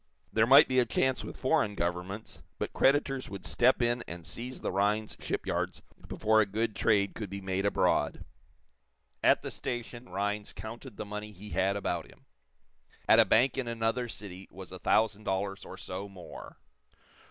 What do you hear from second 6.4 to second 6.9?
a good